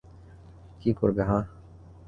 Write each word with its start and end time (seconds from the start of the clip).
কী 0.81 0.89
করবে, 0.93 1.21
হাহ? 1.23 1.43